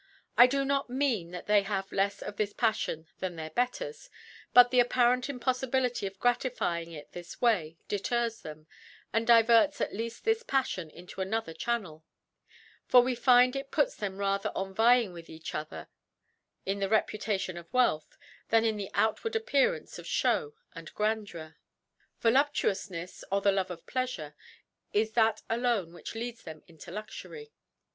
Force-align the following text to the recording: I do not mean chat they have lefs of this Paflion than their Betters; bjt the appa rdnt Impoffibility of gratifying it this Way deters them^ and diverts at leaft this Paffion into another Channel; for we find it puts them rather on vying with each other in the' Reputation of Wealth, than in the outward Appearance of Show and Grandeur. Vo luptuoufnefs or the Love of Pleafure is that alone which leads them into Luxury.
I 0.35 0.47
do 0.47 0.65
not 0.65 0.89
mean 0.89 1.31
chat 1.33 1.45
they 1.45 1.61
have 1.61 1.91
lefs 1.91 2.23
of 2.23 2.37
this 2.37 2.53
Paflion 2.53 3.05
than 3.19 3.35
their 3.35 3.51
Betters; 3.51 4.09
bjt 4.55 4.71
the 4.71 4.79
appa 4.79 5.01
rdnt 5.03 5.39
Impoffibility 5.39 6.07
of 6.07 6.17
gratifying 6.17 6.91
it 6.91 7.11
this 7.11 7.39
Way 7.39 7.77
deters 7.87 8.41
them^ 8.41 8.65
and 9.13 9.27
diverts 9.27 9.79
at 9.79 9.91
leaft 9.91 10.23
this 10.23 10.41
Paffion 10.41 10.89
into 10.89 11.21
another 11.21 11.53
Channel; 11.53 12.03
for 12.87 13.01
we 13.01 13.13
find 13.13 13.55
it 13.55 13.69
puts 13.69 13.95
them 13.95 14.17
rather 14.17 14.51
on 14.55 14.73
vying 14.73 15.13
with 15.13 15.29
each 15.29 15.53
other 15.53 15.87
in 16.65 16.79
the' 16.79 16.89
Reputation 16.89 17.55
of 17.55 17.71
Wealth, 17.71 18.17
than 18.49 18.65
in 18.65 18.77
the 18.77 18.89
outward 18.95 19.35
Appearance 19.35 19.99
of 19.99 20.07
Show 20.07 20.55
and 20.73 20.91
Grandeur. 20.95 21.57
Vo 22.21 22.31
luptuoufnefs 22.31 23.23
or 23.31 23.39
the 23.41 23.51
Love 23.51 23.69
of 23.69 23.85
Pleafure 23.85 24.33
is 24.93 25.11
that 25.11 25.43
alone 25.47 25.93
which 25.93 26.15
leads 26.15 26.41
them 26.41 26.63
into 26.65 26.89
Luxury. 26.89 27.51